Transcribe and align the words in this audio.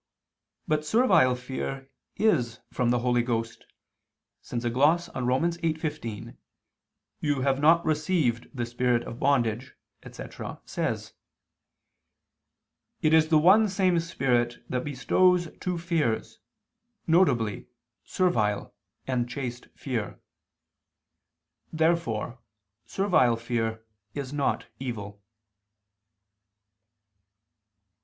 But 0.67 0.83
servile 0.83 1.35
fear 1.35 1.91
is 2.15 2.59
from 2.71 2.89
the 2.89 2.97
Holy 3.05 3.21
Ghost, 3.21 3.67
since 4.41 4.63
a 4.65 4.71
gloss 4.71 5.09
on 5.09 5.27
Rom. 5.27 5.43
8:15, 5.43 6.37
"You 7.19 7.41
have 7.41 7.59
not 7.59 7.85
received 7.85 8.49
the 8.51 8.65
spirit 8.65 9.03
of 9.03 9.19
bondage," 9.19 9.75
etc. 10.01 10.59
says: 10.65 11.13
"It 13.03 13.13
is 13.13 13.27
the 13.27 13.37
one 13.37 13.69
same 13.69 13.99
spirit 13.99 14.65
that 14.69 14.83
bestows 14.85 15.49
two 15.59 15.77
fears, 15.77 16.39
viz. 17.05 17.65
servile 18.03 18.73
and 19.05 19.29
chaste 19.29 19.67
fear." 19.75 20.19
Therefore 21.71 22.39
servile 22.87 23.35
fear 23.35 23.85
is 24.15 24.33
not 24.33 24.65
evil. 24.79 25.21